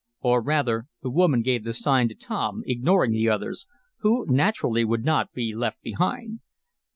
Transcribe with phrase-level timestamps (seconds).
[0.21, 3.67] Or rather, the woman gave the sign to Tom, ignoring the others,
[3.99, 6.39] who, naturally, would not be left behind.